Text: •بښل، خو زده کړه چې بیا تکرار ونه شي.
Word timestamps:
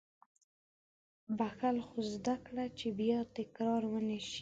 •بښل، 1.37 1.77
خو 1.87 1.99
زده 2.13 2.35
کړه 2.45 2.65
چې 2.77 2.87
بیا 2.99 3.19
تکرار 3.37 3.81
ونه 3.93 4.19
شي. 4.29 4.39